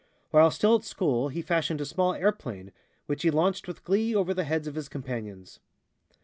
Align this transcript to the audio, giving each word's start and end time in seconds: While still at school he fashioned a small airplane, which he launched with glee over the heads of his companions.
While 0.31 0.49
still 0.49 0.77
at 0.77 0.83
school 0.83 1.29
he 1.29 1.43
fashioned 1.43 1.79
a 1.79 1.85
small 1.85 2.15
airplane, 2.15 2.71
which 3.05 3.21
he 3.21 3.29
launched 3.29 3.67
with 3.67 3.83
glee 3.83 4.15
over 4.15 4.33
the 4.33 4.45
heads 4.45 4.65
of 4.65 4.73
his 4.73 4.89
companions. 4.89 5.59